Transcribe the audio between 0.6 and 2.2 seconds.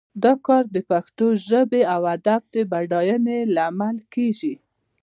د پښتو ژبې او